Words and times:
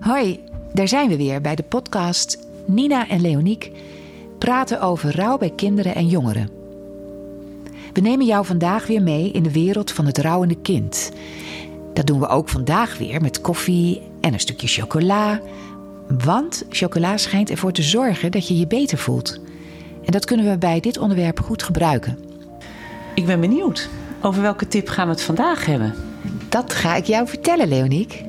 Hoi, 0.00 0.40
daar 0.72 0.88
zijn 0.88 1.08
we 1.08 1.16
weer 1.16 1.40
bij 1.40 1.54
de 1.54 1.62
podcast 1.62 2.38
Nina 2.64 3.08
en 3.08 3.20
Leoniek 3.20 3.70
praten 4.38 4.80
over 4.80 5.16
rouw 5.16 5.38
bij 5.38 5.50
kinderen 5.50 5.94
en 5.94 6.06
jongeren. 6.06 6.50
We 7.92 8.00
nemen 8.00 8.26
jou 8.26 8.44
vandaag 8.44 8.86
weer 8.86 9.02
mee 9.02 9.30
in 9.30 9.42
de 9.42 9.52
wereld 9.52 9.92
van 9.92 10.06
het 10.06 10.18
rouwende 10.18 10.56
kind. 10.62 11.10
Dat 11.92 12.06
doen 12.06 12.20
we 12.20 12.28
ook 12.28 12.48
vandaag 12.48 12.98
weer 12.98 13.20
met 13.20 13.40
koffie 13.40 14.02
en 14.20 14.32
een 14.32 14.40
stukje 14.40 14.66
chocola. 14.66 15.40
Want 16.24 16.64
chocola 16.70 17.16
schijnt 17.16 17.50
ervoor 17.50 17.72
te 17.72 17.82
zorgen 17.82 18.32
dat 18.32 18.48
je 18.48 18.58
je 18.58 18.66
beter 18.66 18.98
voelt. 18.98 19.40
En 20.04 20.12
dat 20.12 20.24
kunnen 20.24 20.50
we 20.50 20.58
bij 20.58 20.80
dit 20.80 20.98
onderwerp 20.98 21.40
goed 21.40 21.62
gebruiken. 21.62 22.18
Ik 23.14 23.26
ben 23.26 23.40
benieuwd. 23.40 23.88
Over 24.22 24.42
welke 24.42 24.68
tip 24.68 24.88
gaan 24.88 25.06
we 25.06 25.12
het 25.12 25.22
vandaag 25.22 25.66
hebben? 25.66 25.94
Dat 26.48 26.74
ga 26.74 26.96
ik 26.96 27.04
jou 27.04 27.28
vertellen, 27.28 27.68
Leoniek. 27.68 28.27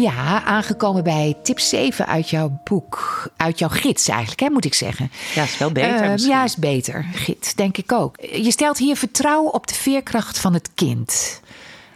Ja, 0.00 0.42
aangekomen 0.44 1.04
bij 1.04 1.36
tip 1.42 1.60
7 1.60 2.06
uit 2.06 2.30
jouw 2.30 2.60
boek. 2.64 3.22
Uit 3.36 3.58
jouw 3.58 3.68
gids 3.68 4.08
eigenlijk, 4.08 4.40
hè, 4.40 4.50
moet 4.50 4.64
ik 4.64 4.74
zeggen. 4.74 5.10
Ja, 5.34 5.42
is 5.42 5.58
wel 5.58 5.72
beter 5.72 6.10
Uh, 6.10 6.16
ja, 6.16 6.44
is 6.44 6.56
beter. 6.56 7.06
Gids, 7.12 7.54
denk 7.54 7.76
ik 7.76 7.92
ook. 7.92 8.16
Je 8.20 8.50
stelt 8.50 8.78
hier 8.78 8.96
vertrouwen 8.96 9.52
op 9.52 9.66
de 9.66 9.74
veerkracht 9.74 10.38
van 10.38 10.54
het 10.54 10.70
kind. 10.74 11.40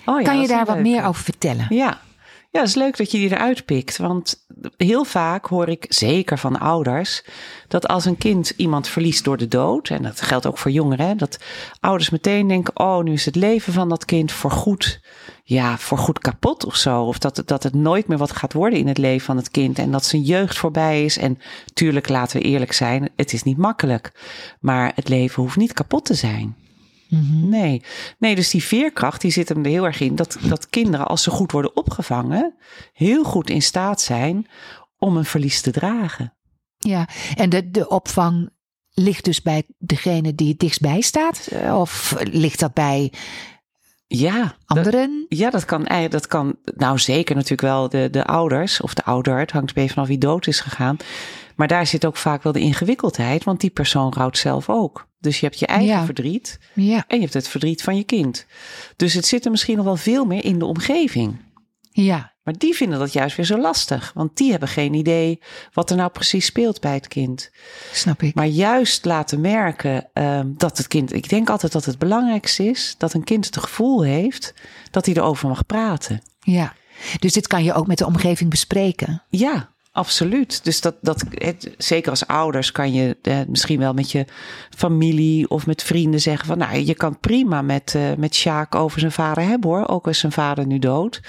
Oh, 0.04 0.20
ja, 0.20 0.26
kan 0.26 0.40
je 0.40 0.48
daar 0.48 0.64
wat 0.64 0.78
meer 0.78 1.04
over 1.04 1.22
vertellen? 1.24 1.66
Ja. 1.68 2.00
Ja, 2.50 2.60
het 2.60 2.68
is 2.68 2.74
leuk 2.74 2.96
dat 2.96 3.10
je 3.10 3.18
die 3.18 3.30
eruit 3.30 3.64
pikt. 3.64 3.96
Want 3.96 4.46
heel 4.76 5.04
vaak 5.04 5.46
hoor 5.46 5.68
ik, 5.68 5.86
zeker 5.88 6.38
van 6.38 6.58
ouders, 6.58 7.24
dat 7.68 7.88
als 7.88 8.04
een 8.04 8.16
kind 8.16 8.52
iemand 8.56 8.88
verliest 8.88 9.24
door 9.24 9.36
de 9.36 9.48
dood, 9.48 9.88
en 9.88 10.02
dat 10.02 10.20
geldt 10.20 10.46
ook 10.46 10.58
voor 10.58 10.70
jongeren, 10.70 11.18
dat 11.18 11.38
ouders 11.80 12.10
meteen 12.10 12.48
denken: 12.48 12.78
oh, 12.78 13.02
nu 13.02 13.12
is 13.12 13.24
het 13.24 13.34
leven 13.34 13.72
van 13.72 13.88
dat 13.88 14.04
kind 14.04 14.32
voorgoed, 14.32 15.00
ja, 15.44 15.78
voorgoed 15.78 16.18
kapot 16.18 16.64
of 16.64 16.76
zo. 16.76 17.02
Of 17.02 17.18
dat, 17.18 17.42
dat 17.44 17.62
het 17.62 17.74
nooit 17.74 18.08
meer 18.08 18.18
wat 18.18 18.36
gaat 18.36 18.52
worden 18.52 18.78
in 18.78 18.88
het 18.88 18.98
leven 18.98 19.26
van 19.26 19.36
het 19.36 19.50
kind. 19.50 19.78
En 19.78 19.90
dat 19.90 20.04
zijn 20.04 20.22
jeugd 20.22 20.58
voorbij 20.58 21.04
is. 21.04 21.18
En 21.18 21.38
tuurlijk, 21.74 22.08
laten 22.08 22.40
we 22.40 22.46
eerlijk 22.46 22.72
zijn, 22.72 23.08
het 23.16 23.32
is 23.32 23.42
niet 23.42 23.58
makkelijk. 23.58 24.12
Maar 24.60 24.92
het 24.94 25.08
leven 25.08 25.42
hoeft 25.42 25.56
niet 25.56 25.72
kapot 25.72 26.04
te 26.04 26.14
zijn. 26.14 26.67
Nee. 27.10 27.82
nee, 28.18 28.34
dus 28.34 28.50
die 28.50 28.62
veerkracht 28.62 29.20
die 29.20 29.30
zit 29.30 29.48
hem 29.48 29.64
er 29.64 29.70
heel 29.70 29.84
erg 29.84 30.00
in. 30.00 30.16
Dat, 30.16 30.38
dat 30.42 30.68
kinderen, 30.68 31.06
als 31.06 31.22
ze 31.22 31.30
goed 31.30 31.52
worden 31.52 31.76
opgevangen, 31.76 32.54
heel 32.92 33.24
goed 33.24 33.50
in 33.50 33.62
staat 33.62 34.00
zijn 34.00 34.46
om 34.98 35.16
een 35.16 35.24
verlies 35.24 35.60
te 35.60 35.70
dragen. 35.70 36.32
Ja, 36.78 37.08
en 37.34 37.50
de, 37.50 37.70
de 37.70 37.88
opvang 37.88 38.50
ligt 38.90 39.24
dus 39.24 39.42
bij 39.42 39.62
degene 39.78 40.34
die 40.34 40.48
het 40.48 40.58
dichtstbij 40.58 41.00
staat? 41.00 41.48
Of 41.72 42.14
ligt 42.18 42.60
dat 42.60 42.74
bij 42.74 43.12
Ja, 44.10 44.38
dat, 44.66 44.76
anderen? 44.76 45.26
ja, 45.28 45.50
dat 45.50 45.64
kan 45.64 45.86
eigenlijk, 45.86 46.12
dat 46.22 46.26
kan, 46.26 46.56
nou 46.76 46.98
zeker 46.98 47.34
natuurlijk 47.34 47.62
wel 47.62 47.88
de, 47.88 48.08
de 48.10 48.24
ouders 48.24 48.80
of 48.80 48.94
de 48.94 49.04
ouder. 49.04 49.38
Het 49.38 49.50
hangt 49.50 49.74
beetje 49.74 49.92
vanaf 49.92 50.08
wie 50.08 50.18
dood 50.18 50.46
is 50.46 50.60
gegaan. 50.60 50.96
Maar 51.56 51.68
daar 51.68 51.86
zit 51.86 52.06
ook 52.06 52.16
vaak 52.16 52.42
wel 52.42 52.52
de 52.52 52.60
ingewikkeldheid, 52.60 53.44
want 53.44 53.60
die 53.60 53.70
persoon 53.70 54.12
rouwt 54.12 54.38
zelf 54.38 54.68
ook. 54.68 55.06
Dus 55.20 55.40
je 55.40 55.46
hebt 55.46 55.58
je 55.58 55.66
eigen 55.66 55.86
Ja. 55.86 56.04
verdriet 56.04 56.58
Ja, 56.72 57.04
en 57.08 57.16
je 57.16 57.22
hebt 57.22 57.34
het 57.34 57.48
verdriet 57.48 57.82
van 57.82 57.96
je 57.96 58.04
kind. 58.04 58.46
Dus 58.96 59.14
het 59.14 59.26
zit 59.26 59.44
er 59.44 59.50
misschien 59.50 59.76
nog 59.76 59.84
wel 59.84 59.96
veel 59.96 60.24
meer 60.24 60.44
in 60.44 60.58
de 60.58 60.64
omgeving. 60.64 61.36
Ja, 62.04 62.32
Maar 62.42 62.58
die 62.58 62.74
vinden 62.74 62.98
dat 62.98 63.12
juist 63.12 63.36
weer 63.36 63.46
zo 63.46 63.58
lastig, 63.58 64.10
want 64.14 64.36
die 64.36 64.50
hebben 64.50 64.68
geen 64.68 64.94
idee 64.94 65.40
wat 65.72 65.90
er 65.90 65.96
nou 65.96 66.10
precies 66.10 66.46
speelt 66.46 66.80
bij 66.80 66.94
het 66.94 67.08
kind. 67.08 67.50
snap 67.92 68.22
ik. 68.22 68.34
Maar 68.34 68.46
juist 68.46 69.04
laten 69.04 69.40
merken 69.40 70.08
ehm, 70.12 70.52
dat 70.56 70.78
het 70.78 70.88
kind, 70.88 71.12
ik 71.12 71.28
denk 71.28 71.50
altijd 71.50 71.72
dat 71.72 71.84
het 71.84 71.98
belangrijkste 71.98 72.64
is 72.64 72.94
dat 72.98 73.14
een 73.14 73.24
kind 73.24 73.44
het 73.46 73.56
gevoel 73.56 74.02
heeft 74.02 74.54
dat 74.90 75.06
hij 75.06 75.14
erover 75.14 75.48
mag 75.48 75.66
praten. 75.66 76.22
Ja, 76.40 76.72
dus 77.18 77.32
dit 77.32 77.46
kan 77.46 77.64
je 77.64 77.74
ook 77.74 77.86
met 77.86 77.98
de 77.98 78.06
omgeving 78.06 78.50
bespreken. 78.50 79.22
Ja, 79.28 79.72
absoluut. 79.98 80.64
Dus 80.64 80.80
dat, 80.80 80.96
dat 81.00 81.24
het, 81.30 81.74
zeker 81.78 82.10
als 82.10 82.26
ouders 82.26 82.72
kan 82.72 82.92
je 82.92 83.16
eh, 83.22 83.38
misschien 83.48 83.78
wel 83.78 83.92
met 83.92 84.10
je 84.10 84.26
familie 84.76 85.48
of 85.48 85.66
met 85.66 85.82
vrienden 85.82 86.20
zeggen 86.20 86.46
van, 86.46 86.58
nou, 86.58 86.78
je 86.78 86.94
kan 86.94 87.20
prima 87.20 87.62
met, 87.62 87.94
eh 87.94 88.02
met 88.16 88.34
Sjaak 88.34 88.74
over 88.74 89.00
zijn 89.00 89.12
vader 89.12 89.44
hebben 89.44 89.70
hoor, 89.70 89.88
ook 89.88 90.04
al 90.04 90.10
is 90.10 90.18
zijn 90.18 90.32
vader 90.32 90.66
nu 90.66 90.78
dood. 90.78 91.20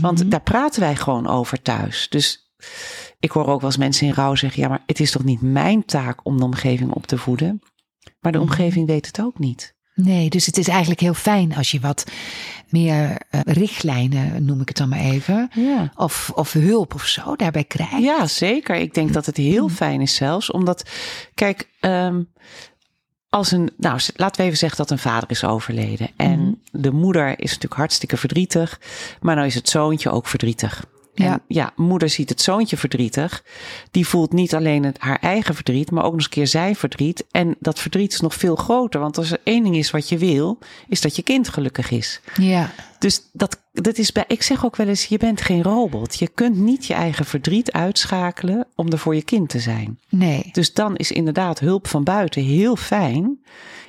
Want 0.00 0.30
daar 0.30 0.42
praten 0.42 0.80
wij 0.80 0.96
gewoon 0.96 1.26
over 1.26 1.62
thuis. 1.62 2.08
Dus 2.08 2.52
ik 3.20 3.30
hoor 3.30 3.46
ook 3.46 3.60
wel 3.60 3.70
eens 3.70 3.78
mensen 3.78 4.06
in 4.06 4.12
rouw 4.12 4.34
zeggen, 4.34 4.62
ja, 4.62 4.68
maar 4.68 4.82
het 4.86 5.00
is 5.00 5.10
toch 5.10 5.24
niet 5.24 5.40
mijn 5.40 5.84
taak 5.84 6.20
om 6.22 6.38
de 6.38 6.44
omgeving 6.44 6.92
op 6.92 7.06
te 7.06 7.18
voeden? 7.18 7.60
Maar 8.20 8.32
de 8.32 8.40
omgeving 8.40 8.86
weet 8.86 9.06
het 9.06 9.20
ook 9.20 9.38
niet. 9.38 9.75
Nee, 9.96 10.28
dus 10.30 10.46
het 10.46 10.58
is 10.58 10.68
eigenlijk 10.68 11.00
heel 11.00 11.14
fijn 11.14 11.54
als 11.56 11.70
je 11.70 11.80
wat 11.80 12.04
meer 12.68 13.20
eh, 13.30 13.40
richtlijnen, 13.44 14.44
noem 14.44 14.60
ik 14.60 14.68
het 14.68 14.76
dan 14.76 14.88
maar 14.88 14.98
even, 14.98 15.48
Ja. 15.54 15.92
of, 15.94 16.30
of 16.34 16.52
hulp 16.52 16.94
of 16.94 17.06
zo 17.06 17.36
daarbij 17.36 17.64
krijgt. 17.64 17.98
Ja, 17.98 18.26
zeker. 18.26 18.76
Ik 18.76 18.94
denk 18.94 19.12
dat 19.12 19.26
het 19.26 19.36
heel 19.36 19.68
fijn 19.68 20.00
is 20.00 20.14
zelfs. 20.14 20.50
Omdat, 20.50 20.90
kijk, 21.34 21.68
ehm, 21.80 22.22
als 23.28 23.50
een, 23.50 23.70
nou, 23.76 24.00
laten 24.16 24.40
we 24.40 24.46
even 24.46 24.58
zeggen 24.58 24.78
dat 24.78 24.90
een 24.90 24.98
vader 24.98 25.30
is 25.30 25.44
overleden. 25.44 26.10
En 26.16 26.62
de 26.70 26.90
moeder 26.92 27.28
is 27.30 27.46
natuurlijk 27.50 27.74
hartstikke 27.74 28.16
verdrietig. 28.16 28.80
Maar 29.20 29.34
nou 29.34 29.46
is 29.46 29.54
het 29.54 29.68
zoontje 29.68 30.10
ook 30.10 30.26
verdrietig. 30.26 30.84
Ja. 31.18 31.32
En 31.32 31.42
ja, 31.48 31.72
moeder 31.76 32.08
ziet 32.08 32.28
het 32.28 32.40
zoontje 32.40 32.76
verdrietig. 32.76 33.44
Die 33.90 34.06
voelt 34.06 34.32
niet 34.32 34.54
alleen 34.54 34.84
het, 34.84 34.98
haar 34.98 35.18
eigen 35.20 35.54
verdriet, 35.54 35.90
maar 35.90 36.04
ook 36.04 36.10
nog 36.10 36.14
eens 36.14 36.24
een 36.24 36.30
keer 36.30 36.46
zijn 36.46 36.76
verdriet. 36.76 37.24
En 37.30 37.56
dat 37.58 37.78
verdriet 37.78 38.12
is 38.12 38.20
nog 38.20 38.34
veel 38.34 38.56
groter. 38.56 39.00
Want 39.00 39.18
als 39.18 39.30
er 39.30 39.40
één 39.44 39.62
ding 39.62 39.76
is 39.76 39.90
wat 39.90 40.08
je 40.08 40.18
wil, 40.18 40.58
is 40.88 41.00
dat 41.00 41.16
je 41.16 41.22
kind 41.22 41.48
gelukkig 41.48 41.90
is. 41.90 42.20
Ja, 42.40 42.70
Dus 42.98 43.22
dat, 43.32 43.60
dat 43.72 43.98
is 43.98 44.12
bij, 44.12 44.24
ik 44.26 44.42
zeg 44.42 44.64
ook 44.64 44.76
wel 44.76 44.88
eens, 44.88 45.04
je 45.04 45.18
bent 45.18 45.40
geen 45.40 45.62
robot. 45.62 46.18
Je 46.18 46.28
kunt 46.28 46.56
niet 46.56 46.86
je 46.86 46.94
eigen 46.94 47.24
verdriet 47.24 47.72
uitschakelen 47.72 48.66
om 48.74 48.90
er 48.92 48.98
voor 48.98 49.14
je 49.14 49.22
kind 49.22 49.48
te 49.48 49.58
zijn. 49.58 49.98
nee. 50.08 50.48
Dus 50.52 50.72
dan 50.72 50.96
is 50.96 51.12
inderdaad 51.12 51.58
hulp 51.58 51.88
van 51.88 52.04
buiten 52.04 52.42
heel 52.42 52.76
fijn. 52.76 53.38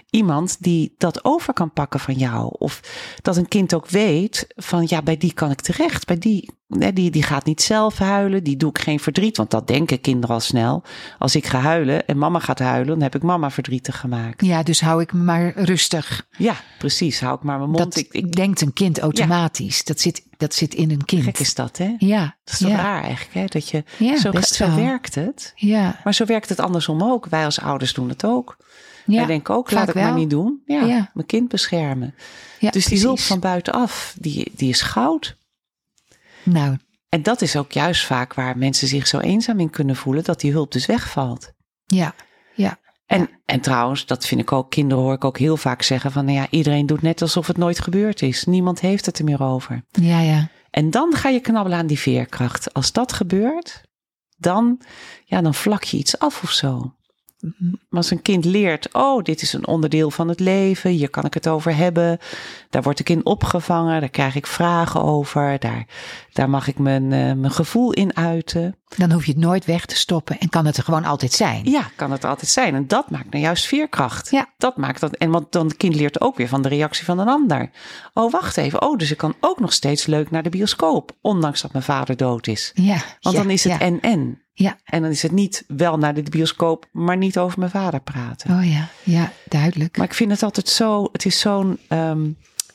Iemand 0.10 0.58
die 0.60 0.96
dat 0.98 1.24
over 1.26 1.54
kan 1.54 1.72
pakken 1.72 2.00
van 2.00 2.14
jou. 2.14 2.56
Of 2.58 2.82
dat 3.22 3.38
een 3.38 3.48
kind 3.48 3.74
ook 3.74 3.90
weet 3.90 4.48
van 4.56 4.86
ja, 4.88 5.02
bij 5.02 5.18
die 5.18 5.34
kan 5.34 5.52
ik 5.52 5.62
terecht. 5.62 6.06
Bij 6.06 6.18
die, 6.18 6.52
hè, 6.70 6.94
die, 6.94 7.12
die 7.12 7.24
gaat 7.24 7.46
niet 7.46 7.62
zelf 7.62 7.98
huilen. 7.98 8.44
Die 8.44 8.58
doe 8.58 8.70
ik 8.70 8.80
geen 8.80 9.00
verdriet. 9.00 9.38
Want 9.38 9.52
dat 9.52 9.68
denken 9.68 10.02
kinderen 10.02 10.36
al 10.36 10.42
snel. 10.42 10.84
Als 11.20 11.36
ik 11.36 11.46
ga 11.46 11.60
huilen 11.60 12.08
en 12.08 12.18
mama 12.18 12.40
gaat 12.40 12.60
huilen, 12.60 12.88
dan 12.88 13.02
heb 13.02 13.16
ik 13.16 13.24
mama 13.24 13.52
verdrietig 13.52 14.00
gemaakt. 14.00 14.46
Ja, 14.46 14.64
dus 14.64 14.82
hou 14.82 15.02
ik 15.02 15.14
me 15.14 15.24
maar 15.24 15.52
rustig. 15.56 16.28
Ja, 16.38 16.56
precies. 16.78 17.20
Hou 17.20 17.36
ik 17.36 17.44
maar 17.44 17.58
mijn 17.58 17.70
mond. 17.70 17.84
Dat 17.84 17.96
ik, 17.96 18.08
ik, 18.12 18.32
denkt 18.32 18.62
een 18.62 18.74
kind 18.74 19.00
automatisch. 19.00 19.84
Dat, 19.84 20.00
zit, 20.00 20.24
dat 20.38 20.54
zit 20.54 20.74
in 20.74 20.92
een 20.92 21.06
kind. 21.06 21.24
gek 21.24 21.40
is 21.40 21.56
dat, 21.56 21.78
hè? 21.78 21.96
Ja, 21.98 22.36
Dat 22.44 22.54
is 22.54 22.60
toch 22.60 22.70
ja, 22.70 22.76
raar 22.76 23.04
eigenlijk, 23.04 23.34
hè? 23.34 23.46
Dat 23.46 23.70
je, 23.70 23.84
Ja, 23.98 24.18
zo, 24.20 24.32
best 24.32 24.54
zo 24.54 24.68
wel. 24.68 24.76
werkt 24.76 25.16
het. 25.16 25.52
ja, 25.56 26.00
Maar 26.04 26.14
zo 26.14 26.26
werkt 26.26 26.50
het 26.50 26.60
andersom 26.60 27.04
ook. 27.04 27.26
Wij 27.30 27.46
als 27.46 27.60
ouders 27.60 27.94
doen 27.94 28.10
het 28.10 28.26
ook. 28.26 28.58
Ja. 29.08 29.18
Wij 29.18 29.26
denken 29.26 29.56
ook, 29.56 29.72
laat 29.72 29.90
ik 29.90 29.96
maar 29.96 30.04
wel. 30.04 30.14
niet 30.16 30.30
doen. 30.30 30.62
Ja, 30.66 30.82
Ja. 30.86 31.12
mijn 31.14 31.28
kind 31.28 31.48
beschermen. 31.50 32.16
Ja, 32.60 32.70
dus 32.72 32.86
die 32.86 33.00
hulp 33.00 33.20
van 33.20 33.40
buitenaf, 33.40 34.16
die, 34.20 34.52
die 34.56 34.70
is 34.70 34.82
goud. 34.82 35.38
Nou, 36.44 36.78
En 37.10 37.24
dat 37.24 37.42
is 37.42 37.56
ook 37.56 37.72
juist 37.72 38.06
vaak 38.06 38.34
waar 38.34 38.58
mensen 38.58 38.88
zich 38.88 39.08
zo 39.08 39.20
eenzaam 39.20 39.60
in 39.60 39.70
kunnen 39.70 39.96
voelen, 39.96 40.24
dat 40.24 40.40
die 40.40 40.52
hulp 40.52 40.72
dus 40.72 40.86
wegvalt. 40.86 41.52
ja, 41.86 42.14
ja, 42.56 42.80
En, 43.06 43.30
en 43.46 43.62
trouwens, 43.62 44.06
dat 44.06 44.26
vind 44.26 44.42
ik 44.42 44.52
ook, 44.52 44.70
kinderen 44.70 45.04
hoor 45.04 45.14
ik 45.14 45.24
ook 45.26 45.38
heel 45.38 45.58
vaak 45.58 45.82
zeggen 45.82 46.12
van, 46.12 46.26
nou 46.26 46.38
ja, 46.38 46.48
iedereen 46.50 46.86
doet 46.86 47.02
net 47.02 47.22
alsof 47.22 47.48
het 47.48 47.58
nooit 47.58 47.80
gebeurd 47.80 48.22
is. 48.22 48.46
Niemand 48.46 48.80
heeft 48.80 49.06
het 49.06 49.20
er 49.20 49.26
meer 49.26 49.44
over. 49.44 49.84
ja, 49.92 50.20
ja. 50.20 50.50
En 50.70 50.92
dan 50.92 51.16
ga 51.16 51.30
je 51.30 51.40
knabbelen 51.40 51.78
aan 51.78 51.88
die 51.88 52.00
veerkracht. 52.00 52.74
Als 52.74 52.92
dat 52.92 53.14
gebeurt, 53.14 53.82
dan, 54.38 54.82
ja, 55.26 55.42
dan 55.42 55.54
vlak 55.54 55.84
je 55.84 55.98
iets 55.98 56.20
af 56.20 56.44
of 56.44 56.52
zo. 56.52 56.96
Maar 57.40 57.78
als 57.90 58.12
een 58.12 58.22
kind 58.22 58.46
leert, 58.46 58.94
oh, 58.94 59.24
dit 59.24 59.42
is 59.42 59.54
een 59.54 59.68
onderdeel 59.68 60.12
van 60.12 60.28
het 60.28 60.40
leven, 60.40 60.90
hier 60.90 61.10
kan 61.10 61.26
ik 61.26 61.34
het 61.34 61.48
over 61.48 61.76
hebben. 61.76 62.18
Daar 62.70 62.82
word 62.82 63.00
ik 63.00 63.10
in 63.10 63.26
opgevangen, 63.26 64.00
daar 64.00 64.10
krijg 64.10 64.36
ik 64.36 64.48
vragen 64.48 65.04
over, 65.04 65.60
daar, 65.60 65.86
daar 66.32 66.50
mag 66.50 66.68
ik 66.68 66.80
mijn, 66.80 67.04
eh, 67.04 67.34
mijn 67.34 67.52
gevoel 67.52 67.92
in 67.92 68.16
uiten. 68.16 68.76
Dan 68.98 69.12
hoef 69.12 69.26
je 69.26 69.32
het 69.32 69.42
nooit 69.42 69.66
weg 69.66 69.86
te 69.86 69.96
stoppen 69.96 70.40
en 70.40 70.50
kan 70.50 70.66
het 70.66 70.78
er 70.78 70.84
gewoon 70.84 71.06
altijd 71.06 71.32
zijn. 71.32 71.70
Ja, 71.70 71.90
kan 71.96 72.12
het 72.12 72.26
altijd 72.26 72.52
zijn. 72.52 72.76
En 72.76 72.88
dat 72.88 73.10
maakt 73.10 73.30
nou 73.30 73.44
juist 73.44 73.66
veerkracht. 73.66 74.32
Ja. 74.32 74.54
Dat 74.58 74.78
maakt 74.78 75.00
dat. 75.00 75.16
En 75.16 75.32
want 75.32 75.52
dan 75.52 75.68
het 75.68 75.78
kind 75.78 75.96
leert 75.96 76.22
ook 76.22 76.38
weer 76.38 76.48
van 76.48 76.62
de 76.62 76.70
reactie 76.70 77.06
van 77.06 77.20
een 77.20 77.28
ander. 77.28 77.70
Oh, 78.14 78.32
wacht 78.32 78.58
even. 78.58 78.82
Oh, 78.82 78.98
dus 78.98 79.12
ik 79.12 79.18
kan 79.18 79.36
ook 79.40 79.60
nog 79.60 79.74
steeds 79.74 80.06
leuk 80.06 80.32
naar 80.32 80.44
de 80.44 80.50
bioscoop. 80.50 81.12
Ondanks 81.22 81.62
dat 81.62 81.72
mijn 81.72 81.84
vader 81.84 82.18
dood 82.18 82.48
is. 82.48 82.72
Ja, 82.74 83.02
Want 83.20 83.36
ja, 83.36 83.42
dan 83.42 83.52
is 83.52 83.64
het 83.64 83.82
en-en. 83.82 84.42
Ja, 84.60 84.78
En 84.84 85.02
dan 85.02 85.12
is 85.12 85.22
het 85.22 85.32
niet 85.32 85.64
wel 85.68 85.98
naar 85.98 86.14
de 86.14 86.24
bioscoop, 86.24 86.90
maar 86.92 87.18
niet 87.18 87.38
over 87.40 87.60
mijn 87.60 87.72
vader 87.72 88.02
praten. 88.02 88.58
oh 88.58 88.70
ja, 88.72 88.90
ja, 89.04 89.32
duidelijk. 89.48 89.98
Maar 89.98 90.06
ik 90.06 90.14
vind 90.14 90.32
het 90.32 90.44
altijd 90.44 90.70
zo, 90.70 91.10
het 91.12 91.26
is 91.26 91.40
zo'n, 91.40 91.80
ehm, 91.88 92.30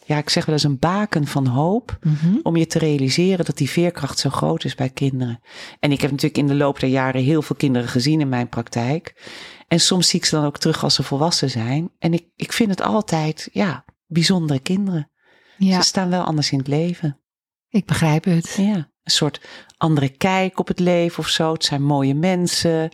ja, 0.07 0.17
ik 0.19 0.29
zeg 0.31 0.45
wel 0.45 0.55
eens 0.55 0.65
een 0.65 0.79
baken 0.79 1.27
van 1.27 1.47
hoop. 1.47 1.99
Mhm. 2.03 2.37
Om 2.43 2.57
je 2.57 2.67
te 2.67 2.79
realiseren 2.79 3.45
dat 3.45 3.57
die 3.57 3.71
veerkracht 3.71 4.19
zo 4.19 4.31
groot 4.31 4.65
is 4.65 4.75
bij 4.75 4.89
kinderen. 4.91 5.41
En 5.81 5.93
ik 5.93 6.01
heb 6.01 6.11
natuurlijk 6.11 6.39
in 6.39 6.47
de 6.47 6.55
loop 6.55 6.81
der 6.81 6.89
jaren 6.89 7.23
heel 7.23 7.43
veel 7.43 7.57
kinderen 7.57 7.89
gezien 7.89 8.21
in 8.21 8.29
mijn 8.29 8.49
praktijk. 8.49 9.31
En 9.69 9.81
soms 9.81 10.09
zie 10.09 10.19
ik 10.19 10.25
ze 10.25 10.35
dan 10.35 10.45
ook 10.45 10.59
terug 10.59 10.85
als 10.85 10.95
ze 10.95 11.03
volwassen 11.03 11.51
zijn. 11.51 11.91
En 11.99 12.13
ik, 12.13 12.27
ik 12.37 12.53
vind 12.53 12.71
het 12.71 12.83
altijd, 12.83 13.49
ja, 13.53 13.85
bijzondere 14.07 14.61
kinderen. 14.61 15.11
Ja, 15.59 15.81
Ze 15.81 15.87
staan 15.87 16.11
wel 16.11 16.23
anders 16.25 16.53
in 16.53 16.59
het 16.59 16.69
leven. 16.69 17.21
ik 17.69 17.85
begrijp 17.87 18.25
het. 18.25 18.55
Ja. 18.57 18.91
Een 19.05 19.11
soort 19.13 19.41
andere 19.77 20.09
kijk 20.09 20.59
op 20.59 20.69
het 20.69 20.79
leven 20.79 21.19
of 21.19 21.29
zo. 21.29 21.53
Het 21.53 21.65
zijn 21.65 21.83
mooie 21.83 22.15
mensen. 22.15 22.91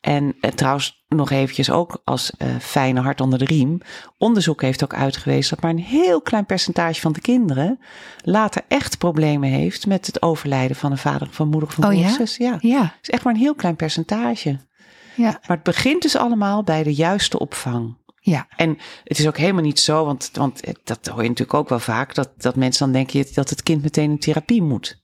En 0.00 0.34
eh, 0.40 0.50
trouwens, 0.50 1.04
nog 1.08 1.30
eventjes 1.30 1.70
ook 1.70 2.00
als 2.04 2.30
eh, 2.38 2.48
fijne 2.60 3.00
hart 3.00 3.20
onder 3.20 3.38
de 3.38 3.44
riem. 3.44 3.80
Onderzoek 4.18 4.62
heeft 4.62 4.84
ook 4.84 4.94
uitgewezen 4.94 5.50
dat 5.50 5.60
maar 5.60 5.70
een 5.70 5.78
heel 5.78 6.20
klein 6.22 6.46
percentage 6.46 7.00
van 7.00 7.12
de 7.12 7.20
kinderen 7.20 7.78
later 8.22 8.62
echt 8.68 8.98
problemen 8.98 9.48
heeft 9.50 9.86
met 9.86 10.06
het 10.06 10.22
overlijden 10.22 10.76
van 10.76 10.90
een 10.90 10.98
vader 10.98 11.28
of 11.28 11.38
een 11.38 11.48
moeder 11.48 11.68
of 11.68 11.76
een 11.78 11.84
Oh 11.84 11.94
ja? 11.94 12.08
zus. 12.08 12.36
Ja, 12.36 12.58
Ja, 12.60 12.82
het 12.82 12.98
is 13.02 13.10
echt 13.10 13.24
maar 13.24 13.34
een 13.34 13.40
heel 13.40 13.54
klein 13.54 13.76
percentage. 13.76 14.58
ja, 15.16 15.30
Maar 15.46 15.56
het 15.56 15.62
begint 15.62 16.02
dus 16.02 16.16
allemaal 16.16 16.62
bij 16.62 16.82
de 16.82 16.94
juiste 16.94 17.38
opvang. 17.38 17.96
ja. 18.20 18.46
En 18.56 18.78
het 19.04 19.18
is 19.18 19.26
ook 19.26 19.36
helemaal 19.38 19.62
niet 19.62 19.80
zo, 19.80 20.04
want, 20.04 20.30
want 20.32 20.60
dat 20.84 21.06
hoor 21.06 21.22
je 21.22 21.28
natuurlijk 21.28 21.58
ook 21.58 21.68
wel 21.68 21.78
vaak, 21.78 22.14
dat, 22.14 22.30
dat 22.36 22.56
mensen 22.56 22.84
dan 22.84 22.94
denken 22.94 23.34
dat 23.34 23.50
het 23.50 23.62
kind 23.62 23.82
meteen 23.82 24.10
in 24.10 24.18
therapie 24.18 24.62
moet. 24.62 25.02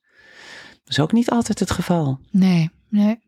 Dat 0.91 0.99
is 0.99 1.05
ook 1.05 1.13
niet 1.13 1.31
altijd 1.31 1.59
het 1.59 1.71
geval. 1.71 2.19
Nee, 2.31 2.71
nee. 2.89 3.19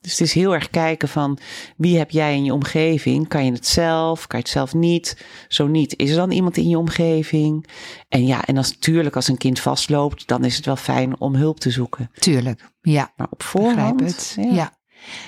Dus 0.00 0.10
het 0.10 0.20
is 0.20 0.32
heel 0.32 0.54
erg 0.54 0.70
kijken 0.70 1.08
van 1.08 1.38
wie 1.76 1.98
heb 1.98 2.10
jij 2.10 2.34
in 2.34 2.44
je 2.44 2.52
omgeving? 2.52 3.28
Kan 3.28 3.44
je 3.44 3.52
het 3.52 3.66
zelf? 3.66 4.26
Kan 4.26 4.38
je 4.38 4.44
het 4.44 4.54
zelf 4.54 4.74
niet? 4.74 5.24
Zo 5.48 5.66
niet. 5.66 5.98
Is 5.98 6.10
er 6.10 6.16
dan 6.16 6.30
iemand 6.30 6.56
in 6.56 6.68
je 6.68 6.78
omgeving? 6.78 7.66
En 8.08 8.26
ja, 8.26 8.44
en 8.44 8.56
als 8.56 8.72
natuurlijk 8.72 9.16
als 9.16 9.28
een 9.28 9.36
kind 9.36 9.60
vastloopt, 9.60 10.26
dan 10.28 10.44
is 10.44 10.56
het 10.56 10.66
wel 10.66 10.76
fijn 10.76 11.20
om 11.20 11.34
hulp 11.34 11.60
te 11.60 11.70
zoeken. 11.70 12.10
Tuurlijk. 12.18 12.70
Ja, 12.80 13.12
Maar 13.16 13.26
op 13.30 13.42
voorhand, 13.42 14.00
het. 14.00 14.36
Ja. 14.50 14.72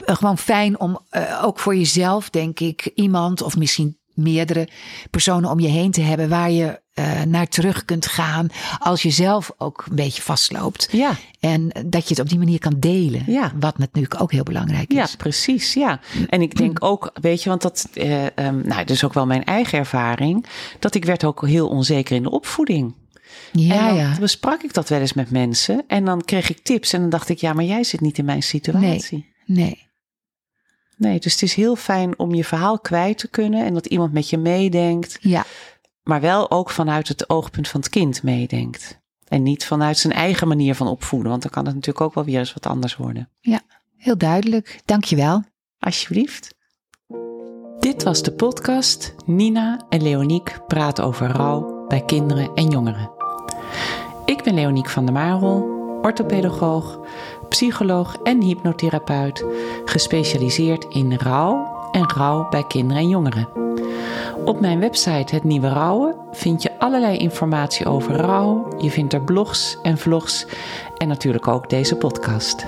Eh, 0.04 0.16
Gewoon 0.16 0.38
fijn 0.38 0.80
om 0.80 0.98
eh, 1.10 1.40
ook 1.44 1.58
voor 1.58 1.76
jezelf, 1.76 2.30
denk 2.30 2.60
ik, 2.60 2.90
iemand 2.94 3.42
of 3.42 3.56
misschien 3.56 3.98
meerdere 4.14 4.68
personen 5.10 5.50
om 5.50 5.60
je 5.60 5.68
heen 5.68 5.90
te 5.90 6.00
hebben 6.00 6.28
waar 6.28 6.50
je 6.50 6.82
eh, 6.94 7.22
naar 7.22 7.48
terug 7.48 7.84
kunt 7.84 8.06
gaan 8.06 8.48
als 8.78 9.02
je 9.02 9.10
zelf 9.10 9.52
ook 9.58 9.84
een 9.88 9.96
beetje 9.96 10.22
vastloopt. 10.22 10.88
Ja, 10.90 11.16
En 11.40 11.72
dat 11.86 12.02
je 12.02 12.14
het 12.14 12.20
op 12.20 12.28
die 12.28 12.38
manier 12.38 12.58
kan 12.58 12.74
delen. 12.78 13.22
Ja. 13.26 13.52
Wat 13.60 13.78
natuurlijk 13.78 14.20
ook 14.20 14.32
heel 14.32 14.42
belangrijk 14.42 14.92
ja, 14.92 15.02
is. 15.02 15.16
precies. 15.16 15.74
Ja. 15.74 16.00
En 16.28 16.42
ik 16.42 16.56
denk 16.56 16.84
ook, 16.84 17.10
weet 17.20 17.42
je, 17.42 17.48
want 17.48 17.62
dat, 17.62 17.88
eh, 17.94 18.24
ehm, 18.24 18.56
nou, 18.66 18.76
dat 18.76 18.90
is 18.90 19.04
ook 19.04 19.14
wel 19.14 19.26
mijn 19.26 19.44
eigen 19.44 19.78
ervaring, 19.78 20.46
dat 20.78 20.94
ik 20.94 21.04
werd 21.04 21.24
ook 21.24 21.46
heel 21.46 21.68
onzeker 21.68 22.16
in 22.16 22.22
de 22.22 22.30
opvoeding. 22.30 22.94
Ja, 23.52 23.74
en 23.74 23.86
dan 23.86 23.94
ja. 23.96 24.18
besprak 24.18 24.62
ik 24.62 24.74
dat 24.74 24.88
wel 24.88 25.00
eens 25.00 25.12
met 25.12 25.30
mensen 25.30 25.84
en 25.86 26.04
dan 26.04 26.24
kreeg 26.24 26.50
ik 26.50 26.58
tips 26.58 26.92
en 26.92 27.00
dan 27.00 27.10
dacht 27.10 27.28
ik, 27.28 27.38
ja, 27.38 27.52
maar 27.52 27.64
jij 27.64 27.84
zit 27.84 28.00
niet 28.00 28.18
in 28.18 28.24
mijn 28.24 28.42
situatie. 28.42 29.32
Nee. 29.46 29.82
Nee, 30.96 31.18
dus 31.18 31.32
het 31.32 31.42
is 31.42 31.54
heel 31.54 31.76
fijn 31.76 32.18
om 32.18 32.34
je 32.34 32.44
verhaal 32.44 32.78
kwijt 32.78 33.18
te 33.18 33.28
kunnen 33.28 33.64
en 33.64 33.74
dat 33.74 33.86
iemand 33.86 34.12
met 34.12 34.30
je 34.30 34.38
meedenkt, 34.38 35.18
Ja, 35.20 35.44
maar 36.04 36.20
wel 36.20 36.50
ook 36.50 36.70
vanuit 36.70 37.08
het 37.08 37.28
oogpunt 37.28 37.68
van 37.68 37.80
het 37.80 37.88
kind 37.90 38.22
meedenkt. 38.22 39.02
En 39.28 39.42
niet 39.42 39.66
vanuit 39.66 39.98
zijn 39.98 40.12
eigen 40.12 40.48
manier 40.48 40.74
van 40.74 40.86
opvoeden, 40.86 41.30
want 41.30 41.42
dan 41.42 41.50
kan 41.50 41.64
het 41.64 41.74
natuurlijk 41.74 42.04
ook 42.04 42.14
wel 42.14 42.24
weer 42.24 42.38
eens 42.38 42.54
wat 42.54 42.66
anders 42.66 42.96
worden. 42.96 43.30
heel 43.96 44.18
duidelijk. 44.18 44.80
Dankjewel. 44.84 45.42
Alsjeblieft. 45.78 46.54
Dit 47.78 48.02
was 48.02 48.22
de 48.22 48.32
podcast 48.32 49.14
Nina 49.26 49.86
en 49.88 50.02
Leoniek 50.02 50.58
praten 50.66 51.04
over 51.04 51.26
rouw 51.26 51.86
bij 51.88 52.04
kinderen 52.04 52.54
en 52.54 52.68
jongeren. 52.68 53.10
Ik 54.24 54.42
ben 54.42 54.54
Leoniek 54.54 54.88
van 54.88 55.04
der 55.04 55.14
Marel, 55.14 55.62
orthopedagoog, 56.02 57.00
psycholoog 57.48 58.16
en 58.22 58.42
hypnotherapeut, 58.42 59.44
gespecialiseerd 59.84 60.84
in 60.88 61.14
rouw 61.14 61.88
en 61.92 62.10
rouw 62.10 62.48
bij 62.48 62.66
kinderen 62.66 63.02
en 63.02 63.08
jongeren. 63.08 63.63
Op 64.44 64.60
mijn 64.60 64.80
website 64.80 65.34
Het 65.34 65.44
Nieuwe 65.44 65.68
Rouwen 65.68 66.14
vind 66.32 66.62
je 66.62 66.78
allerlei 66.78 67.16
informatie 67.16 67.86
over 67.86 68.16
rouw. 68.16 68.74
Je 68.78 68.90
vindt 68.90 69.12
er 69.12 69.20
blogs 69.20 69.78
en 69.82 69.98
vlogs 69.98 70.46
en 70.96 71.08
natuurlijk 71.08 71.48
ook 71.48 71.70
deze 71.70 71.96
podcast. 71.96 72.66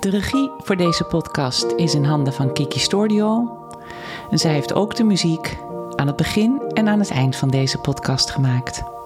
De 0.00 0.10
regie 0.10 0.50
voor 0.58 0.76
deze 0.76 1.04
podcast 1.04 1.72
is 1.76 1.94
in 1.94 2.04
handen 2.04 2.32
van 2.32 2.52
Kiki 2.52 2.78
Stordio. 2.78 3.58
En 4.30 4.38
zij 4.38 4.52
heeft 4.52 4.74
ook 4.74 4.96
de 4.96 5.04
muziek 5.04 5.56
aan 5.96 6.06
het 6.06 6.16
begin 6.16 6.62
en 6.72 6.88
aan 6.88 6.98
het 6.98 7.10
eind 7.10 7.36
van 7.36 7.48
deze 7.48 7.78
podcast 7.78 8.30
gemaakt. 8.30 8.97